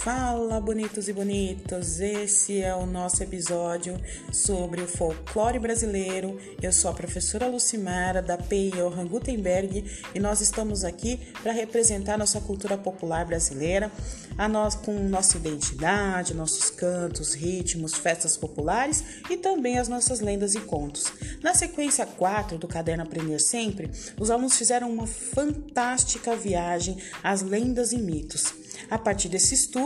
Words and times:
Fala, 0.00 0.60
bonitos 0.60 1.08
e 1.08 1.12
bonitos! 1.12 2.00
Esse 2.00 2.60
é 2.60 2.72
o 2.72 2.86
nosso 2.86 3.22
episódio 3.24 4.00
sobre 4.32 4.80
o 4.80 4.86
folclore 4.86 5.58
brasileiro. 5.58 6.38
Eu 6.62 6.72
sou 6.72 6.92
a 6.92 6.94
professora 6.94 7.48
Lucimara, 7.48 8.22
da 8.22 8.36
PI 8.36 8.70
Johann 8.70 9.08
Gutenberg, 9.08 9.84
e 10.14 10.20
nós 10.20 10.40
estamos 10.40 10.84
aqui 10.84 11.18
para 11.42 11.50
representar 11.50 12.16
nossa 12.16 12.40
cultura 12.40 12.78
popular 12.78 13.24
brasileira, 13.24 13.90
a 14.38 14.46
nós, 14.46 14.76
com 14.76 14.92
nossa 15.08 15.38
identidade, 15.38 16.34
nossos 16.34 16.70
cantos, 16.70 17.34
ritmos, 17.34 17.94
festas 17.94 18.36
populares 18.36 19.02
e 19.28 19.36
também 19.36 19.78
as 19.78 19.88
nossas 19.88 20.20
lendas 20.20 20.54
e 20.54 20.60
contos. 20.60 21.12
Na 21.42 21.54
sequência 21.54 22.06
4 22.06 22.58
do 22.58 22.68
Caderno 22.68 23.02
Aprender 23.02 23.40
Sempre, 23.40 23.90
os 24.20 24.30
alunos 24.30 24.56
fizeram 24.56 24.92
uma 24.92 25.06
fantástica 25.06 26.36
viagem 26.36 26.98
às 27.24 27.42
lendas 27.42 27.92
e 27.92 27.98
mitos. 27.98 28.54
A 28.90 28.98
partir 28.98 29.28
desse 29.28 29.54
estudo, 29.54 29.85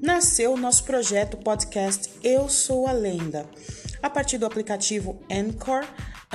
nasceu 0.00 0.52
o 0.52 0.56
nosso 0.56 0.84
projeto 0.84 1.36
podcast 1.36 2.10
Eu 2.22 2.48
Sou 2.48 2.86
a 2.86 2.92
Lenda. 2.92 3.46
A 4.02 4.10
partir 4.10 4.38
do 4.38 4.46
aplicativo 4.46 5.18
Anchor, 5.30 5.84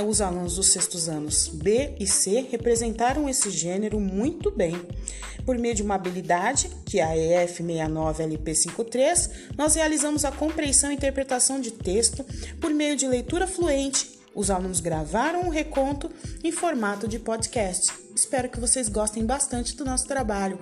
os 0.02 0.22
alunos 0.22 0.55
dos 0.55 0.67
sextos 0.67 1.08
anos 1.08 1.48
B 1.48 1.95
e 1.99 2.08
C 2.08 2.48
representaram 2.49 3.30
esse 3.30 3.49
gênero 3.49 3.99
muito 3.99 4.49
bem. 4.49 4.75
Por 5.45 5.58
meio 5.58 5.75
de 5.75 5.84
uma 5.84 5.95
habilidade, 5.95 6.70
que 6.85 6.99
é 6.99 7.03
a 7.03 7.16
EF69LP53, 7.45 9.30
nós 9.58 9.75
realizamos 9.75 10.25
a 10.25 10.31
compreensão 10.31 10.91
e 10.91 10.95
interpretação 10.95 11.61
de 11.61 11.72
texto 11.72 12.25
por 12.59 12.72
meio 12.72 12.95
de 12.95 13.08
leitura 13.08 13.45
fluente. 13.45 14.20
Os 14.34 14.50
alunos 14.50 14.80
gravaram 14.80 15.41
um 15.41 15.50
reconto 15.50 16.09
em 16.44 16.52
formato 16.52 17.08
de 17.08 17.20
podcast. 17.20 17.91
Espero 18.16 18.50
que 18.50 18.59
vocês 18.59 18.89
gostem 18.89 19.25
bastante 19.25 19.75
do 19.75 19.86
nosso 19.86 20.08
trabalho. 20.08 20.59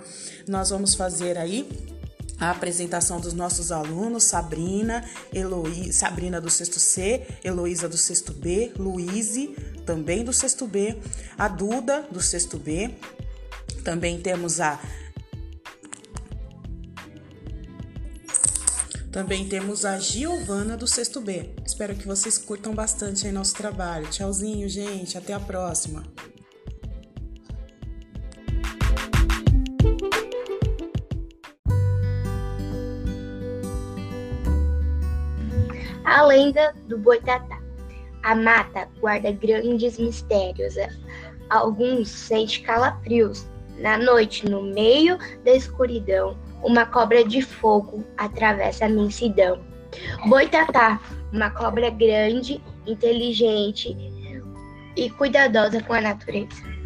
Nós 0.48 0.70
vamos 0.70 0.94
fazer 0.96 1.38
aí 1.38 1.96
a 2.40 2.52
apresentação 2.52 3.20
dos 3.20 3.34
nossos 3.34 3.71
alunos, 3.71 4.24
Sabrina, 4.24 5.04
Eloí, 5.34 5.91
Sabrina 5.91 6.40
do 6.40 6.49
sexto 6.49 6.80
C, 6.80 7.26
Heloísa 7.43 7.90
do 7.90 7.98
sexto 7.98 8.34
B, 8.34 8.71
Luíse, 8.77 9.55
também 9.85 10.24
do 10.24 10.34
sexto 10.34 10.68
B, 10.68 10.98
a 11.38 11.48
Duda 11.48 12.08
do 12.12 12.21
sexto 12.21 12.58
B, 12.58 12.91
também 13.84 14.20
temos 14.20 14.60
a 14.60 14.80
Também 19.12 19.48
temos 19.48 19.84
a 19.84 19.98
Giovana 19.98 20.77
do 20.77 20.85
sexto 20.85 21.20
B. 21.20 21.49
Espero 21.65 21.96
que 21.96 22.05
vocês 22.05 22.38
curtam 22.38 22.76
bastante 22.76 23.26
aí 23.26 23.32
nosso 23.32 23.55
trabalho. 23.55 24.08
Tchauzinho, 24.12 24.70
gente. 24.70 25.18
Até 25.18 25.34
a 25.34 25.40
próxima. 25.40 26.04
Lenda 36.38 36.74
do 36.88 36.98
Boitatá. 36.99 37.60
A 38.24 38.35
mata 38.35 38.88
guarda 38.99 39.32
grandes 39.32 39.98
mistérios. 39.98 40.76
Alguns 41.49 42.10
sentem 42.10 42.63
calafrios. 42.63 43.48
Na 43.80 43.98
noite, 43.98 44.48
no 44.49 44.62
meio 44.62 45.18
da 45.43 45.52
escuridão, 45.52 46.38
uma 46.63 46.85
cobra 46.85 47.24
de 47.24 47.41
fogo 47.41 48.04
atravessa 48.18 48.85
a 48.85 48.90
imensidão. 48.90 49.60
Boitatá, 50.27 50.99
uma 51.32 51.49
cobra 51.52 51.90
grande, 51.90 52.62
inteligente 52.85 53.96
e 54.96 55.10
cuidadosa 55.12 55.82
com 55.84 55.93
a 55.93 56.02
natureza. 56.02 56.77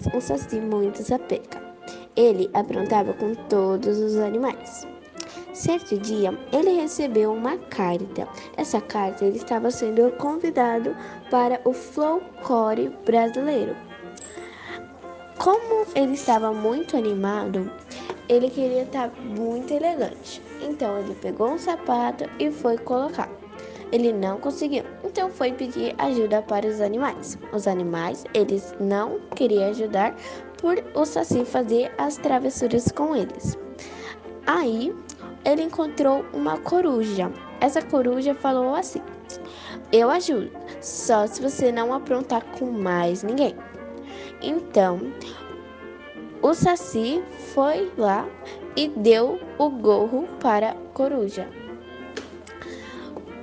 Vez 0.00 0.14
um 0.14 0.20
saci 0.20 0.60
muito 0.60 1.02
sapeca. 1.02 1.60
Ele 2.16 2.50
aprontava 2.54 3.12
com 3.12 3.34
todos 3.34 3.98
os 3.98 4.16
animais. 4.16 4.86
Certo 5.52 5.98
dia, 5.98 6.36
ele 6.52 6.80
recebeu 6.80 7.32
uma 7.32 7.56
carta. 7.56 8.26
Nessa 8.56 8.80
carta, 8.80 9.24
ele 9.24 9.36
estava 9.36 9.70
sendo 9.70 10.10
convidado 10.12 10.96
para 11.30 11.60
o 11.64 11.72
folclore 11.72 12.88
brasileiro. 13.04 13.76
Como 15.38 15.86
ele 15.94 16.14
estava 16.14 16.52
muito 16.52 16.96
animado, 16.96 17.70
ele 18.28 18.48
queria 18.48 18.82
estar 18.82 19.10
muito 19.20 19.72
elegante. 19.72 20.42
Então, 20.62 20.98
ele 20.98 21.14
pegou 21.14 21.52
um 21.52 21.58
sapato 21.58 22.24
e 22.38 22.50
foi 22.50 22.78
colocar. 22.78 23.39
Ele 23.92 24.12
não 24.12 24.38
conseguiu, 24.38 24.84
então 25.04 25.28
foi 25.30 25.52
pedir 25.52 25.94
ajuda 25.98 26.42
para 26.42 26.66
os 26.66 26.80
animais. 26.80 27.36
Os 27.52 27.66
animais, 27.66 28.24
eles 28.32 28.74
não 28.78 29.18
queriam 29.34 29.70
ajudar 29.70 30.14
por 30.58 30.76
o 30.94 31.04
Saci 31.04 31.44
fazer 31.44 31.90
as 31.98 32.16
travessuras 32.16 32.92
com 32.92 33.16
eles. 33.16 33.58
Aí, 34.46 34.94
ele 35.44 35.62
encontrou 35.62 36.24
uma 36.32 36.58
coruja. 36.58 37.32
Essa 37.60 37.82
coruja 37.82 38.34
falou 38.34 38.74
assim: 38.74 39.02
Eu 39.90 40.10
ajudo, 40.10 40.50
só 40.80 41.26
se 41.26 41.42
você 41.42 41.72
não 41.72 41.92
aprontar 41.92 42.44
com 42.58 42.66
mais 42.66 43.22
ninguém. 43.22 43.56
Então, 44.40 45.00
o 46.42 46.54
Saci 46.54 47.22
foi 47.52 47.90
lá 47.98 48.26
e 48.76 48.88
deu 48.88 49.38
o 49.58 49.68
gorro 49.68 50.28
para 50.40 50.70
a 50.70 50.74
coruja. 50.94 51.48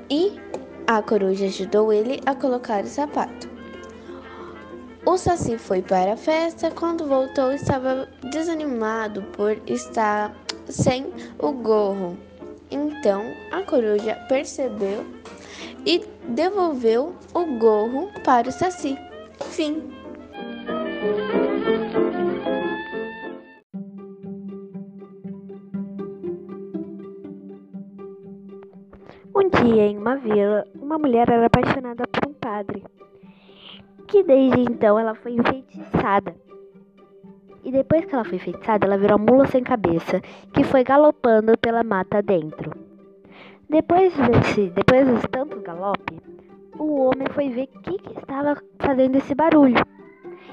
E 0.10 0.40
a 0.88 1.02
coruja 1.02 1.46
ajudou 1.46 1.92
ele 1.92 2.22
a 2.26 2.34
colocar 2.34 2.84
o 2.84 2.88
sapato. 2.88 3.50
O 5.06 5.18
Saci 5.18 5.58
foi 5.58 5.82
para 5.82 6.14
a 6.14 6.18
festa. 6.18 6.70
Quando 6.72 7.08
voltou, 7.08 7.52
estava 7.52 8.08
desanimado 8.32 9.22
por 9.34 9.58
estar 9.66 10.36
sem 10.68 11.08
o 11.40 11.52
gorro. 11.52 12.18
Então 12.70 13.24
a 13.52 13.62
coruja 13.64 14.16
percebeu 14.28 15.06
e 15.86 16.06
devolveu 16.28 17.16
o 17.34 17.46
gorro 17.58 18.10
para 18.24 18.50
o 18.50 18.52
Saci. 18.52 18.98
Fim. 19.52 19.97
Um 29.40 29.50
dia, 29.50 29.86
em 29.86 30.00
uma 30.00 30.16
vila, 30.16 30.66
uma 30.74 30.98
mulher 30.98 31.30
era 31.30 31.46
apaixonada 31.46 32.08
por 32.08 32.28
um 32.28 32.34
padre, 32.34 32.84
que 34.08 34.24
desde 34.24 34.62
então 34.62 34.98
ela 34.98 35.14
foi 35.14 35.34
enfeitiçada. 35.34 36.36
E 37.64 37.72
depois 37.72 38.04
que 38.04 38.16
ela 38.16 38.24
foi 38.24 38.38
enfeitiçada, 38.38 38.88
ela 38.88 38.98
virou 38.98 39.16
uma 39.16 39.32
mula 39.32 39.46
sem 39.46 39.64
cabeça, 39.64 40.22
que 40.52 40.64
foi 40.64 40.84
galopando 40.84 41.56
pela 41.60 41.84
mata 41.84 42.20
dentro. 42.20 42.72
Depois 43.70 44.12
desse, 44.16 44.72
depois 44.72 45.06
de 45.06 45.28
tanto 45.28 45.62
galope, 45.62 46.20
o 46.80 47.02
homem 47.02 47.28
foi 47.32 47.50
ver 47.50 47.70
o 47.76 47.80
que, 47.82 48.00
que 48.00 48.18
estava 48.18 48.60
fazendo 48.80 49.18
esse 49.18 49.36
barulho. 49.36 49.86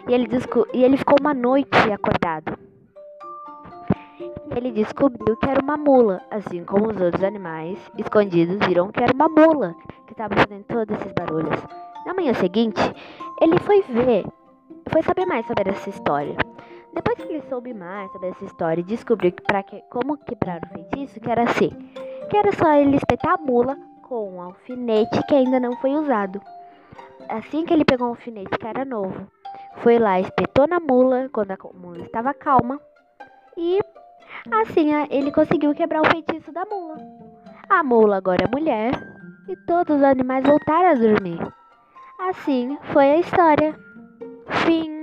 E 0.06 0.12
ele, 0.12 0.28
e 0.75 0.84
ele 0.84 0.99
ficou 0.99 1.17
uma 1.19 1.33
noite 1.33 1.91
acordado. 1.91 2.59
Ele 4.57 4.71
descobriu 4.71 5.37
que 5.37 5.49
era 5.49 5.61
uma 5.61 5.77
mula, 5.77 6.21
assim 6.31 6.65
como 6.65 6.91
os 6.91 7.01
outros 7.01 7.25
animais 7.25 7.79
escondidos 7.99 8.59
viram 8.67 8.91
que 8.91 9.03
era 9.03 9.12
uma 9.12 9.29
mula 9.29 9.75
que 10.07 10.12
estava 10.12 10.35
fazendo 10.37 10.65
todos 10.65 10.97
esses 10.97 11.12
barulhos. 11.12 11.61
Na 12.07 12.15
manhã 12.15 12.35
seguinte, 12.35 12.81
ele 13.41 13.59
foi 13.59 13.83
ver, 13.83 14.27
foi 14.91 15.03
saber 15.03 15.27
mais 15.27 15.47
sobre 15.47 15.71
essa 15.71 15.91
história. 15.91 16.37
Depois 16.93 17.17
que 17.17 17.33
ele 17.33 17.43
soube 17.49 17.75
mais 17.75 18.11
sobre 18.12 18.29
essa 18.29 18.45
história 18.45 18.81
e 18.81 18.85
descobriu 18.85 19.33
que 19.33 19.62
que, 19.65 19.83
como 19.91 20.17
quebrar 20.19 20.61
o 20.62 20.67
feitiço, 20.69 21.19
que 21.19 21.31
era 21.31 21.43
assim, 21.43 21.71
que 22.31 22.37
era 22.37 22.53
só 22.53 22.73
ele 22.75 22.97
espetar 22.97 23.35
a 23.35 23.38
mula 23.38 23.76
com 24.03 24.37
um 24.37 24.41
alfinete 24.41 25.21
que 25.26 25.35
ainda 25.35 25.59
não 25.59 25.73
foi 25.79 25.93
usado. 25.94 26.41
Assim 27.29 27.65
que 27.65 27.73
ele 27.73 27.85
pegou 27.85 28.06
um 28.06 28.11
alfinete 28.11 28.56
que 28.59 28.67
era 28.67 28.85
novo, 28.85 29.26
foi 29.79 29.99
lá, 29.99 30.21
espetou 30.21 30.69
na 30.69 30.79
mula 30.79 31.29
quando 31.32 31.50
a 31.50 31.59
mula 31.75 32.05
estava 32.05 32.32
calma 32.32 32.79
e 33.56 33.81
Assim, 34.52 34.93
ele 35.11 35.32
conseguiu 35.32 35.75
quebrar 35.75 36.02
o 36.02 36.11
feitiço 36.11 36.52
da 36.52 36.64
mula. 36.64 36.96
A 37.69 37.82
mula 37.82 38.17
agora 38.17 38.44
é 38.44 38.56
mulher 38.56 38.93
e 39.49 39.56
todos 39.67 39.96
os 39.96 40.02
animais 40.02 40.44
voltaram 40.44 40.91
a 40.91 40.94
dormir. 40.94 41.41
Assim 42.20 42.79
foi 42.93 43.11
a 43.11 43.19
história. 43.19 43.75
Fim. 44.64 44.94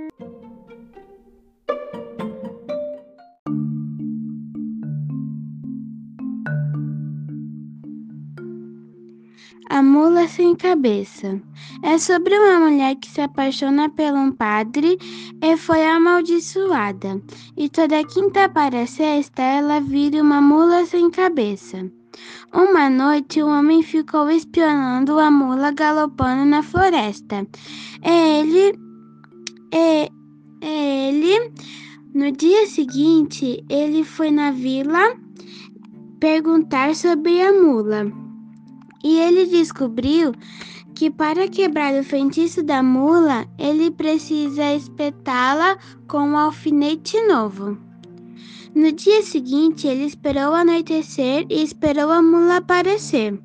A 9.70 9.82
Mula 9.82 10.28
Sem 10.28 10.54
Cabeça 10.54 11.40
é 11.82 11.96
sobre 11.96 12.38
uma 12.38 12.60
mulher 12.68 12.94
que 12.96 13.08
se 13.08 13.20
apaixona 13.20 13.88
por 13.88 14.12
um 14.12 14.30
padre 14.30 14.98
e 15.42 15.56
foi 15.56 15.86
amaldiçoada. 15.86 17.22
E 17.56 17.68
toda 17.68 18.04
quinta 18.04 18.48
para 18.48 18.86
sexta 18.86 19.40
ela 19.42 19.80
vira 19.80 20.20
uma 20.20 20.40
mula 20.40 20.84
sem 20.84 21.10
cabeça. 21.10 21.90
Uma 22.52 22.90
noite, 22.90 23.42
o 23.42 23.46
homem 23.46 23.82
ficou 23.82 24.30
espionando 24.30 25.18
a 25.18 25.30
mula 25.30 25.70
galopando 25.72 26.44
na 26.44 26.62
floresta. 26.62 27.46
Ele, 28.02 28.78
ele, 30.60 31.52
no 32.14 32.30
dia 32.30 32.66
seguinte, 32.66 33.64
ele 33.70 34.04
foi 34.04 34.30
na 34.30 34.50
vila 34.50 35.16
perguntar 36.20 36.94
sobre 36.94 37.40
a 37.40 37.52
mula. 37.52 38.21
E 39.02 39.18
ele 39.18 39.46
descobriu 39.46 40.32
que 40.94 41.10
para 41.10 41.48
quebrar 41.48 41.94
o 41.94 42.04
feitiço 42.04 42.62
da 42.62 42.82
mula, 42.82 43.46
ele 43.58 43.90
precisa 43.90 44.74
espetá-la 44.74 45.76
com 46.06 46.18
um 46.18 46.36
alfinete 46.36 47.20
novo. 47.26 47.76
No 48.74 48.90
dia 48.92 49.22
seguinte, 49.22 49.86
ele 49.86 50.04
esperou 50.04 50.54
anoitecer 50.54 51.46
e 51.50 51.62
esperou 51.62 52.10
a 52.10 52.22
mula 52.22 52.56
aparecer. 52.56 53.38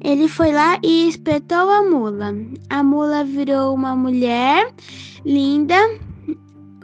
Ele 0.00 0.28
foi 0.28 0.52
lá 0.52 0.78
e 0.82 1.08
espetou 1.08 1.70
a 1.70 1.82
mula. 1.82 2.34
A 2.70 2.82
mula 2.82 3.24
virou 3.24 3.74
uma 3.74 3.94
mulher 3.94 4.72
linda 5.24 5.76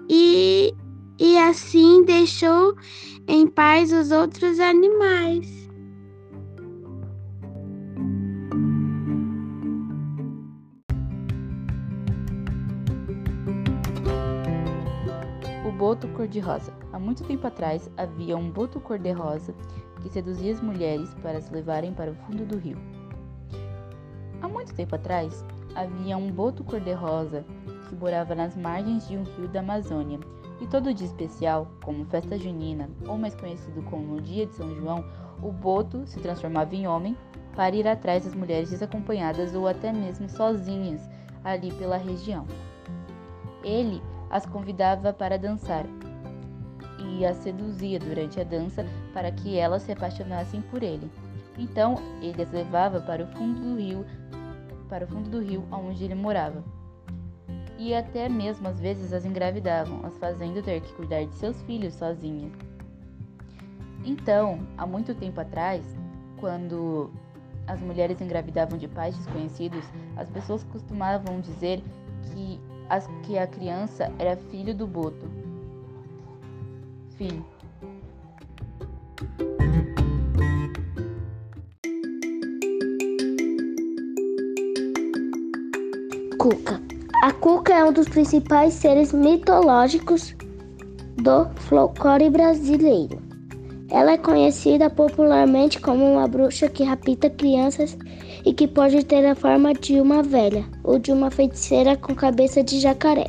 e, 0.08 0.74
e 1.18 1.38
assim 1.38 2.04
deixou 2.04 2.76
em 3.26 3.46
paz 3.46 3.92
os 3.92 4.10
outros 4.10 4.60
animais. 4.60 5.63
Boto 15.84 16.08
cor-de-rosa. 16.08 16.72
Há 16.94 16.98
muito 16.98 17.22
tempo 17.24 17.46
atrás 17.46 17.90
havia 17.98 18.38
um 18.38 18.50
boto 18.50 18.80
cor-de-rosa 18.80 19.54
que 20.00 20.08
seduzia 20.08 20.50
as 20.50 20.62
mulheres 20.62 21.12
para 21.20 21.36
as 21.36 21.50
levarem 21.50 21.92
para 21.92 22.10
o 22.10 22.14
fundo 22.14 22.46
do 22.46 22.56
rio. 22.56 22.78
Há 24.40 24.48
muito 24.48 24.74
tempo 24.74 24.94
atrás 24.94 25.44
havia 25.74 26.16
um 26.16 26.32
boto 26.32 26.64
cor-de-rosa 26.64 27.44
que 27.86 27.94
morava 27.96 28.34
nas 28.34 28.56
margens 28.56 29.06
de 29.06 29.18
um 29.18 29.24
rio 29.24 29.46
da 29.46 29.60
Amazônia. 29.60 30.18
E 30.58 30.66
todo 30.66 30.94
dia 30.94 31.06
especial, 31.06 31.70
como 31.84 32.06
festa 32.06 32.38
junina, 32.38 32.88
ou 33.06 33.18
mais 33.18 33.34
conhecido 33.34 33.82
como 33.82 34.14
o 34.14 34.22
dia 34.22 34.46
de 34.46 34.54
São 34.54 34.74
João, 34.76 35.04
o 35.42 35.52
boto 35.52 36.06
se 36.06 36.18
transformava 36.18 36.74
em 36.74 36.88
homem 36.88 37.14
para 37.54 37.76
ir 37.76 37.86
atrás 37.86 38.24
das 38.24 38.34
mulheres 38.34 38.70
desacompanhadas 38.70 39.54
ou 39.54 39.68
até 39.68 39.92
mesmo 39.92 40.30
sozinhas 40.30 41.06
ali 41.44 41.70
pela 41.72 41.98
região. 41.98 42.46
Ele 43.62 44.00
as 44.34 44.44
convidava 44.44 45.12
para 45.12 45.38
dançar 45.38 45.86
e 46.98 47.24
as 47.24 47.36
seduzia 47.36 48.00
durante 48.00 48.40
a 48.40 48.44
dança 48.44 48.84
para 49.12 49.30
que 49.30 49.56
elas 49.56 49.82
se 49.82 49.92
apaixonassem 49.92 50.60
por 50.60 50.82
ele. 50.82 51.08
Então 51.56 51.94
ele 52.20 52.42
as 52.42 52.50
levava 52.50 53.00
para 53.00 53.22
o 53.22 53.28
fundo 53.28 53.60
do 53.60 53.76
rio, 53.76 54.04
para 54.88 55.04
o 55.04 55.06
fundo 55.06 55.30
do 55.30 55.40
rio 55.40 55.64
onde 55.70 56.02
ele 56.02 56.16
morava. 56.16 56.64
E 57.78 57.94
até 57.94 58.28
mesmo 58.28 58.66
às 58.66 58.80
vezes 58.80 59.12
as 59.12 59.24
engravidavam, 59.24 60.04
as 60.04 60.18
fazendo 60.18 60.60
ter 60.64 60.80
que 60.80 60.92
cuidar 60.94 61.24
de 61.24 61.34
seus 61.36 61.62
filhos 61.62 61.94
sozinha. 61.94 62.50
Então, 64.04 64.66
há 64.76 64.84
muito 64.84 65.14
tempo 65.14 65.40
atrás, 65.40 65.84
quando 66.40 67.08
as 67.68 67.80
mulheres 67.80 68.20
engravidavam 68.20 68.76
de 68.76 68.88
pais 68.88 69.16
desconhecidos, 69.16 69.84
as 70.16 70.28
pessoas 70.28 70.64
costumavam 70.64 71.40
dizer 71.40 71.80
que 72.24 72.60
que 73.22 73.38
a 73.38 73.46
criança 73.46 74.12
era 74.18 74.36
filho 74.36 74.74
do 74.74 74.86
boto. 74.86 75.28
Fim. 77.16 77.44
Cuca. 86.38 86.80
A 87.22 87.32
cuca 87.32 87.72
é 87.72 87.84
um 87.84 87.92
dos 87.92 88.08
principais 88.08 88.74
seres 88.74 89.12
mitológicos 89.12 90.34
do 91.16 91.48
folclore 91.60 92.28
brasileiro. 92.28 93.18
Ela 93.90 94.12
é 94.12 94.18
conhecida 94.18 94.90
popularmente 94.90 95.80
como 95.80 96.04
uma 96.04 96.26
bruxa 96.26 96.68
que 96.68 96.84
rapta 96.84 97.30
crianças 97.30 97.96
e 98.44 98.52
que 98.52 98.68
pode 98.68 99.02
ter 99.04 99.24
a 99.24 99.34
forma 99.34 99.72
de 99.72 100.00
uma 100.00 100.22
velha 100.22 100.68
ou 100.82 100.98
de 100.98 101.10
uma 101.10 101.30
feiticeira 101.30 101.96
com 101.96 102.14
cabeça 102.14 102.62
de 102.62 102.78
jacaré. 102.78 103.26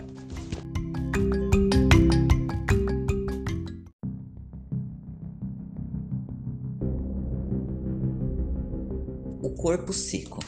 O 9.41 9.49
corpo 9.51 9.93
seco. 9.93 10.43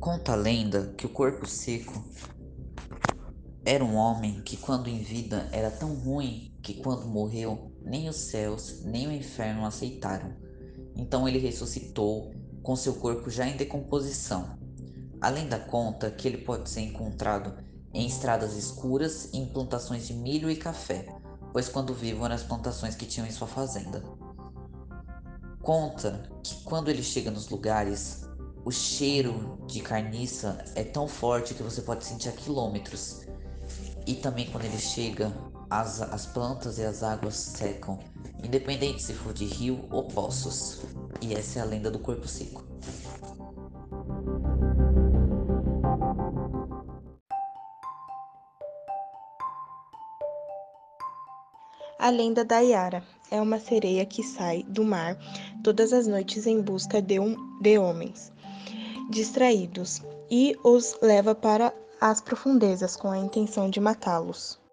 Conta 0.00 0.32
a 0.32 0.36
lenda 0.36 0.92
que 0.98 1.06
o 1.06 1.08
corpo 1.08 1.46
seco 1.46 2.04
era 3.64 3.82
um 3.82 3.94
homem 3.94 4.42
que, 4.44 4.56
quando 4.58 4.88
em 4.88 4.98
vida, 4.98 5.48
era 5.50 5.70
tão 5.70 5.94
ruim 5.94 6.52
que, 6.62 6.74
quando 6.74 7.06
morreu, 7.06 7.72
nem 7.82 8.08
os 8.08 8.16
céus 8.16 8.82
nem 8.84 9.06
o 9.06 9.12
inferno 9.12 9.64
aceitaram. 9.64 10.34
Então 10.94 11.26
ele 11.26 11.38
ressuscitou 11.38 12.30
com 12.64 12.74
seu 12.74 12.94
corpo 12.94 13.30
já 13.30 13.46
em 13.46 13.56
decomposição. 13.56 14.58
A 15.20 15.28
lenda 15.28 15.58
conta 15.58 16.10
que 16.10 16.26
ele 16.26 16.38
pode 16.38 16.68
ser 16.68 16.80
encontrado 16.80 17.54
em 17.92 18.06
estradas 18.06 18.56
escuras 18.56 19.28
e 19.32 19.38
em 19.38 19.46
plantações 19.46 20.06
de 20.06 20.14
milho 20.14 20.50
e 20.50 20.56
café, 20.56 21.06
pois 21.52 21.68
quando 21.68 21.94
vivo 21.94 22.24
eram 22.24 22.34
as 22.34 22.42
plantações 22.42 22.96
que 22.96 23.06
tinham 23.06 23.26
em 23.26 23.30
sua 23.30 23.46
fazenda. 23.46 24.02
Conta 25.62 26.28
que 26.42 26.62
quando 26.64 26.88
ele 26.88 27.02
chega 27.02 27.30
nos 27.30 27.48
lugares, 27.48 28.26
o 28.64 28.70
cheiro 28.70 29.58
de 29.66 29.80
carniça 29.80 30.64
é 30.74 30.82
tão 30.82 31.06
forte 31.06 31.54
que 31.54 31.62
você 31.62 31.82
pode 31.82 32.04
sentir 32.04 32.30
a 32.30 32.32
quilômetros. 32.32 33.20
E 34.06 34.14
também 34.14 34.50
quando 34.50 34.64
ele 34.64 34.78
chega, 34.78 35.32
as, 35.70 36.00
as 36.00 36.26
plantas 36.26 36.78
e 36.78 36.84
as 36.84 37.02
águas 37.02 37.34
secam, 37.34 37.98
independente 38.42 39.02
se 39.02 39.12
for 39.12 39.32
de 39.32 39.44
rio 39.44 39.86
ou 39.90 40.04
poços. 40.04 40.82
E 41.20 41.34
essa 41.34 41.58
é 41.58 41.62
a 41.62 41.64
lenda 41.64 41.90
do 41.90 41.98
corpo 41.98 42.28
seco. 42.28 42.64
A 51.98 52.10
lenda 52.10 52.44
da 52.44 52.58
Yara 52.58 53.02
é 53.30 53.40
uma 53.40 53.58
sereia 53.58 54.04
que 54.04 54.22
sai 54.22 54.62
do 54.64 54.84
mar 54.84 55.16
todas 55.62 55.92
as 55.92 56.06
noites 56.06 56.46
em 56.46 56.60
busca 56.60 57.00
de, 57.00 57.18
um, 57.18 57.58
de 57.60 57.78
homens 57.78 58.34
distraídos 59.08 60.02
e 60.30 60.56
os 60.64 60.96
leva 61.02 61.34
para 61.34 61.74
as 62.00 62.20
profundezas 62.20 62.96
com 62.96 63.08
a 63.08 63.18
intenção 63.18 63.70
de 63.70 63.80
matá-los. 63.80 64.63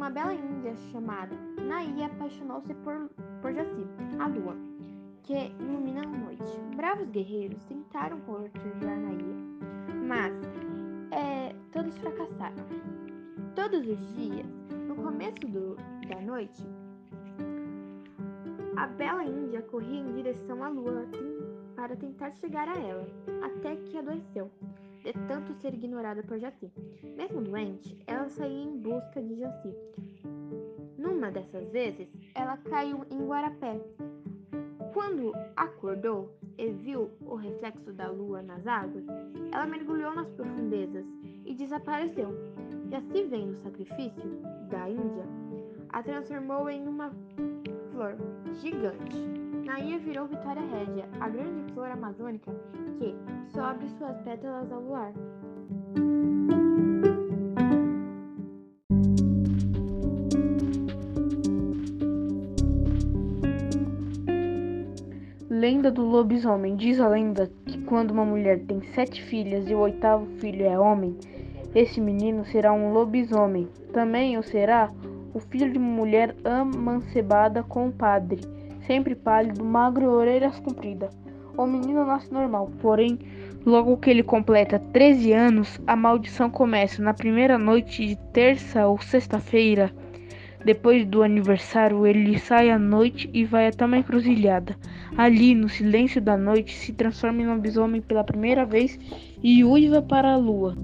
Uma 0.00 0.08
bela 0.08 0.32
índia 0.32 0.74
chamada 0.90 1.36
Naia 1.62 2.06
apaixonou-se 2.06 2.72
por, 2.76 3.10
por 3.42 3.52
Jaci, 3.52 3.86
a 4.18 4.26
lua, 4.28 4.56
que 5.22 5.52
ilumina 5.60 6.02
a 6.02 6.06
noite. 6.06 6.58
Bravos 6.74 7.10
guerreiros 7.10 7.62
tentaram 7.64 8.18
cortejar 8.20 8.98
Naia, 8.98 9.36
mas 10.08 10.32
é, 11.10 11.54
todos 11.70 11.98
fracassaram. 11.98 12.64
Todos 13.54 13.86
os 13.86 14.14
dias, 14.14 14.46
no 14.88 14.94
começo 14.94 15.46
do, 15.46 15.76
da 16.08 16.18
noite, 16.22 16.66
a 18.76 18.86
bela 18.86 19.22
índia 19.22 19.60
corria 19.60 20.00
em 20.00 20.12
direção 20.14 20.64
à 20.64 20.68
lua 20.70 21.06
para 21.76 21.94
tentar 21.94 22.32
chegar 22.32 22.68
a 22.68 22.78
ela, 22.78 23.06
até 23.44 23.76
que 23.76 23.98
adoeceu 23.98 24.50
de 25.02 25.12
tanto 25.26 25.54
ser 25.54 25.74
ignorada 25.74 26.22
por 26.22 26.38
Jaci. 26.38 26.70
Mesmo 27.16 27.40
doente, 27.42 27.96
ela 28.06 28.28
saía 28.28 28.64
em 28.64 28.78
busca 28.78 29.22
de 29.22 29.36
Jaci. 29.36 29.74
Numa 30.98 31.30
dessas 31.30 31.68
vezes, 31.70 32.08
ela 32.34 32.56
caiu 32.58 33.04
em 33.10 33.26
Guarapé. 33.26 33.80
Quando 34.92 35.32
acordou 35.56 36.36
e 36.58 36.70
viu 36.70 37.10
o 37.20 37.36
reflexo 37.36 37.92
da 37.92 38.10
lua 38.10 38.42
nas 38.42 38.66
águas, 38.66 39.04
ela 39.52 39.66
mergulhou 39.66 40.14
nas 40.14 40.28
profundezas 40.30 41.06
e 41.44 41.54
desapareceu. 41.54 42.28
Jaci, 42.90 43.24
vendo 43.24 43.52
o 43.52 43.62
sacrifício 43.62 44.30
da 44.68 44.88
Índia, 44.88 45.24
a 45.88 46.02
transformou 46.02 46.68
em 46.68 46.86
uma 46.86 47.10
flor 47.92 48.16
gigante. 48.60 49.49
Naia 49.70 50.00
virou 50.00 50.26
Vitória 50.26 50.62
Régia, 50.62 51.08
a 51.20 51.28
grande 51.28 51.72
flor 51.72 51.88
amazônica 51.92 52.50
que 52.98 53.14
sobe 53.52 53.88
suas 53.90 54.20
pétalas 54.22 54.72
ao 54.72 54.80
luar. 54.80 55.12
Lenda 65.48 65.92
do 65.92 66.02
lobisomem. 66.02 66.74
Diz 66.74 66.98
a 66.98 67.06
lenda 67.06 67.48
que 67.64 67.80
quando 67.82 68.10
uma 68.10 68.24
mulher 68.24 68.64
tem 68.66 68.82
sete 68.92 69.22
filhas 69.22 69.70
e 69.70 69.74
o 69.76 69.78
oitavo 69.78 70.26
filho 70.40 70.66
é 70.66 70.76
homem, 70.76 71.16
esse 71.76 72.00
menino 72.00 72.44
será 72.44 72.72
um 72.72 72.92
lobisomem. 72.92 73.68
Também 73.92 74.36
o 74.36 74.42
será 74.42 74.90
o 75.32 75.38
filho 75.38 75.70
de 75.70 75.78
uma 75.78 75.92
mulher 75.92 76.34
amancebada 76.42 77.62
com 77.62 77.86
o 77.86 77.92
padre, 77.92 78.40
sempre 78.90 79.14
pálido, 79.14 79.64
magro 79.64 80.02
e 80.02 80.08
orelhas 80.08 80.58
compridas. 80.58 81.16
O 81.56 81.64
menino 81.64 82.04
nasce 82.04 82.32
normal, 82.34 82.72
porém, 82.80 83.20
logo 83.64 83.96
que 83.96 84.10
ele 84.10 84.24
completa 84.24 84.80
13 84.80 85.32
anos, 85.32 85.80
a 85.86 85.94
maldição 85.94 86.50
começa 86.50 87.00
na 87.00 87.14
primeira 87.14 87.56
noite 87.56 88.04
de 88.04 88.16
terça 88.32 88.88
ou 88.88 89.00
sexta-feira. 89.00 89.92
Depois 90.64 91.06
do 91.06 91.22
aniversário, 91.22 92.04
ele 92.04 92.36
sai 92.36 92.68
à 92.68 92.80
noite 92.80 93.30
e 93.32 93.44
vai 93.44 93.68
até 93.68 93.84
uma 93.84 93.98
encruzilhada. 93.98 94.76
Ali, 95.16 95.54
no 95.54 95.68
silêncio 95.68 96.20
da 96.20 96.36
noite, 96.36 96.74
se 96.74 96.92
transforma 96.92 97.42
em 97.42 97.46
lobisomem 97.46 98.00
pela 98.00 98.24
primeira 98.24 98.64
vez 98.64 98.98
e 99.40 99.62
uiva 99.62 100.02
para 100.02 100.32
a 100.32 100.36
lua. 100.36 100.76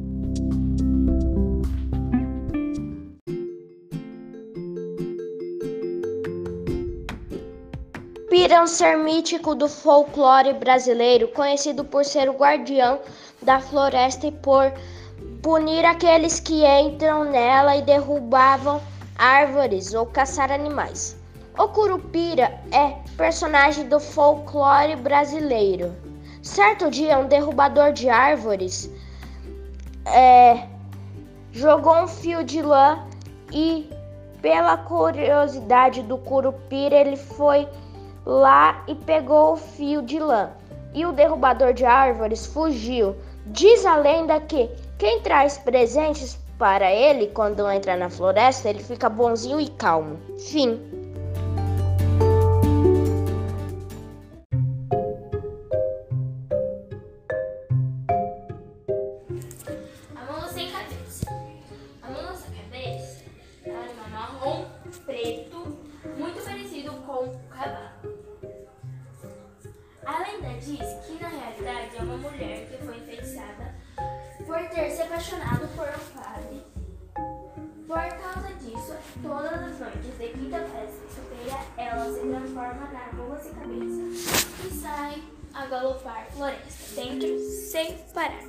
Pira 8.36 8.56
é 8.56 8.62
um 8.62 8.66
ser 8.66 8.98
mítico 8.98 9.54
do 9.54 9.66
folclore 9.66 10.52
brasileiro, 10.52 11.26
conhecido 11.28 11.82
por 11.82 12.04
ser 12.04 12.28
o 12.28 12.34
guardião 12.34 13.00
da 13.40 13.60
floresta 13.60 14.26
e 14.26 14.30
por 14.30 14.74
punir 15.42 15.86
aqueles 15.86 16.38
que 16.38 16.62
entram 16.66 17.24
nela 17.24 17.74
e 17.76 17.80
derrubavam 17.80 18.78
árvores 19.16 19.94
ou 19.94 20.04
caçar 20.04 20.52
animais. 20.52 21.16
O 21.58 21.66
Curupira 21.68 22.60
é 22.72 22.98
personagem 23.16 23.88
do 23.88 23.98
folclore 23.98 24.96
brasileiro. 24.96 25.96
Certo 26.42 26.90
dia, 26.90 27.18
um 27.18 27.28
derrubador 27.28 27.94
de 27.94 28.10
árvores 28.10 28.90
é, 30.04 30.62
jogou 31.52 32.02
um 32.02 32.06
fio 32.06 32.44
de 32.44 32.60
lã 32.60 33.02
e, 33.50 33.88
pela 34.42 34.76
curiosidade 34.76 36.02
do 36.02 36.18
Curupira, 36.18 36.96
ele 36.96 37.16
foi 37.16 37.66
lá 38.26 38.82
e 38.88 38.94
pegou 38.94 39.52
o 39.52 39.56
fio 39.56 40.02
de 40.02 40.18
lã. 40.18 40.50
E 40.92 41.06
o 41.06 41.12
derrubador 41.12 41.72
de 41.72 41.84
árvores 41.84 42.44
fugiu. 42.46 43.14
Diz 43.46 43.86
a 43.86 43.96
lenda 43.96 44.40
que 44.40 44.68
quem 44.98 45.20
traz 45.20 45.56
presentes 45.56 46.36
para 46.58 46.90
ele, 46.90 47.28
quando 47.28 47.70
entra 47.70 47.96
na 47.96 48.10
floresta, 48.10 48.68
ele 48.68 48.82
fica 48.82 49.08
bonzinho 49.08 49.60
e 49.60 49.68
calmo. 49.68 50.18
Fim. 50.38 50.95
Ter 74.86 74.90
se 74.90 75.02
apaixonado 75.02 75.68
por 75.74 75.88
um 75.88 76.20
padre. 76.20 76.62
Por 77.86 77.96
causa 77.96 78.54
disso, 78.54 78.94
todas 79.22 79.52
as 79.52 79.80
noites 79.80 80.18
de 80.18 80.28
quinta-feira 80.28 80.86
sexta-feira, 80.86 81.58
ela 81.76 82.12
se 82.12 82.20
transforma 82.20 82.88
na 82.92 83.12
mula 83.12 83.40
sem 83.40 83.52
cabeça 83.52 84.36
e 84.64 84.70
sai 84.80 85.22
a 85.54 85.66
galopar 85.66 86.26
floresta 86.30 87.00
dentro 87.00 87.38
sem 87.38 87.98
parar. 88.14 88.44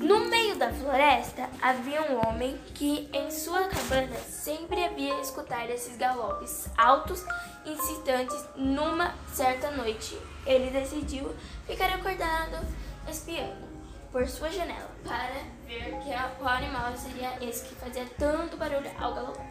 No 0.00 0.30
meio 0.30 0.56
da 0.56 0.72
floresta 0.72 1.48
havia 1.60 2.02
um 2.02 2.26
homem 2.26 2.58
que 2.74 3.08
em 3.12 3.30
sua 3.30 3.68
cabana 3.68 4.16
sempre 4.16 4.82
havia 4.82 5.20
escutar 5.20 5.68
esses 5.70 5.96
galopes 5.96 6.68
altos 6.76 7.24
incitantes. 7.66 8.44
Numa 8.56 9.14
certa 9.32 9.70
noite, 9.72 10.18
ele 10.46 10.70
decidiu 10.70 11.34
ficar 11.66 11.92
acordado 11.92 12.66
espiando 13.08 13.69
por 14.12 14.26
sua 14.26 14.50
janela 14.50 14.90
para 15.04 15.42
ver 15.66 15.98
que 16.00 16.12
animal 16.46 16.96
seria 16.96 17.36
esse 17.40 17.68
que 17.68 17.74
fazia 17.74 18.06
tanto 18.18 18.56
barulho 18.56 18.90
ao 18.98 19.14
galopar. 19.14 19.46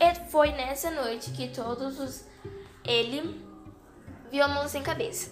E 0.00 0.30
foi 0.30 0.52
nessa 0.52 0.90
noite 0.90 1.30
que 1.32 1.48
todos 1.48 1.98
os 1.98 2.24
ele 2.84 3.44
viu 4.30 4.44
a 4.44 4.48
mula 4.48 4.68
sem 4.68 4.82
cabeça, 4.82 5.30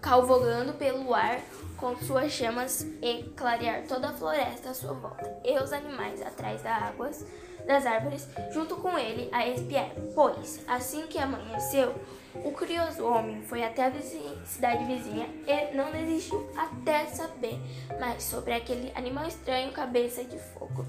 cavalgando 0.00 0.74
pelo 0.74 1.14
ar 1.14 1.40
com 1.76 1.96
suas 1.96 2.32
chamas 2.32 2.82
e 3.02 3.24
clarear 3.36 3.86
toda 3.86 4.08
a 4.08 4.12
floresta 4.12 4.70
à 4.70 4.74
sua 4.74 4.92
volta, 4.92 5.40
e 5.44 5.58
os 5.58 5.72
animais 5.72 6.22
atrás 6.22 6.62
das 6.62 6.82
águas 6.82 7.26
das 7.68 7.84
árvores, 7.84 8.26
junto 8.50 8.76
com 8.76 8.98
ele, 8.98 9.28
a 9.30 9.46
espiar. 9.46 9.90
Pois, 10.14 10.64
assim 10.66 11.06
que 11.06 11.18
amanheceu, 11.18 11.94
o 12.34 12.50
curioso 12.50 13.04
homem 13.04 13.42
foi 13.42 13.62
até 13.62 13.84
a 13.84 13.90
vizinha, 13.90 14.34
cidade 14.46 14.84
vizinha 14.86 15.28
e 15.46 15.76
não 15.76 15.92
desistiu 15.92 16.50
até 16.56 17.04
saber 17.06 17.60
mais 18.00 18.22
sobre 18.22 18.54
aquele 18.54 18.90
animal 18.94 19.28
estranho, 19.28 19.70
cabeça 19.70 20.24
de 20.24 20.38
fogo. 20.38 20.86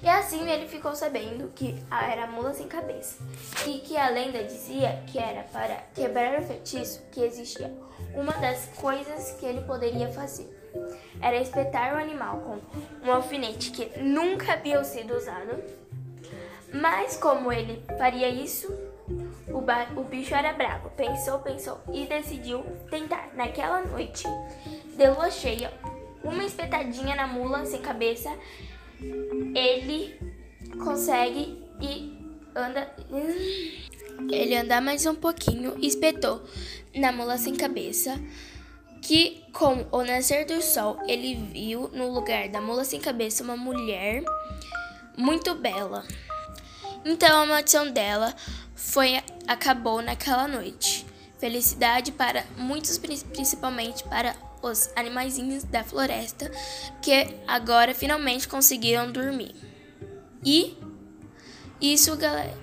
E 0.00 0.08
assim 0.08 0.48
ele 0.48 0.68
ficou 0.68 0.94
sabendo 0.94 1.50
que 1.54 1.82
era 1.90 2.26
mula 2.26 2.52
sem 2.52 2.68
cabeça 2.68 3.22
e 3.66 3.78
que 3.78 3.96
a 3.96 4.08
lenda 4.08 4.44
dizia 4.44 5.02
que 5.06 5.18
era 5.18 5.42
para 5.44 5.76
quebrar 5.94 6.40
o 6.40 6.42
feitiço 6.42 7.02
que 7.10 7.20
existia. 7.20 7.72
Uma 8.14 8.32
das 8.34 8.66
coisas 8.76 9.32
que 9.38 9.46
ele 9.46 9.62
poderia 9.62 10.08
fazer 10.12 10.61
era 11.20 11.40
espetar 11.40 11.94
o 11.94 11.98
animal 11.98 12.38
com 12.40 13.06
um 13.08 13.12
alfinete 13.12 13.70
que 13.70 13.98
nunca 14.00 14.54
havia 14.54 14.82
sido 14.84 15.14
usado. 15.14 15.62
Mas 16.72 17.16
como 17.16 17.52
ele 17.52 17.82
faria 17.98 18.28
isso, 18.28 18.72
o, 19.48 20.00
o, 20.00 20.04
bicho 20.04 20.34
era 20.34 20.52
bravo. 20.52 20.90
Pensou, 20.90 21.38
pensou 21.40 21.80
e 21.92 22.06
decidiu 22.06 22.64
tentar. 22.90 23.30
Naquela 23.34 23.82
noite 23.82 24.24
de 24.96 25.08
lua 25.10 25.30
cheia, 25.30 25.72
uma 26.24 26.44
espetadinha 26.44 27.14
na 27.14 27.26
mula 27.26 27.64
sem 27.66 27.80
cabeça 27.80 28.30
ele 29.54 30.18
consegue 30.82 31.58
e 31.80 32.12
anda. 32.54 32.94
Ele 34.30 34.56
anda 34.56 34.80
mais 34.80 35.04
um 35.06 35.14
pouquinho 35.14 35.76
espetou 35.82 36.42
na 36.94 37.12
mula 37.12 37.36
sem 37.38 37.54
cabeça. 37.54 38.20
Que 39.02 39.44
com 39.52 39.84
o 39.90 40.02
nascer 40.02 40.46
do 40.46 40.62
sol 40.62 40.98
ele 41.06 41.34
viu 41.34 41.90
no 41.92 42.10
lugar 42.10 42.48
da 42.48 42.60
mula 42.60 42.84
sem 42.84 43.00
cabeça 43.00 43.44
uma 43.44 43.56
mulher 43.56 44.22
muito 45.16 45.54
bela. 45.54 46.04
Então 47.04 47.42
a 47.42 47.46
maldição 47.46 47.90
dela 47.90 48.34
foi 48.74 49.20
acabou 49.46 50.00
naquela 50.00 50.48
noite. 50.48 51.04
Felicidade 51.38 52.12
para 52.12 52.44
muitos, 52.56 52.96
principalmente 52.96 54.04
para 54.04 54.36
os 54.62 54.88
animaizinhos 54.94 55.64
da 55.64 55.82
floresta 55.82 56.50
que 57.02 57.36
agora 57.48 57.92
finalmente 57.92 58.46
conseguiram 58.46 59.10
dormir. 59.10 59.54
E 60.44 60.78
isso, 61.80 62.16
galera. 62.16 62.61